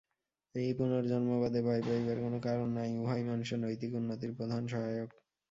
এই 0.55 0.71
পুনর্জন্মবাদে 0.77 1.59
ভয় 1.63 1.81
পাইবার 1.83 2.17
কোন 2.21 2.33
কারণ 2.41 2.67
নাই, 2.77 2.89
উহাই 2.97 3.23
মানুষের 3.23 3.59
নৈতিক 3.59 3.91
উন্নতির 3.95 4.31
প্রধান 4.37 4.61
সহায়ক। 4.67 5.09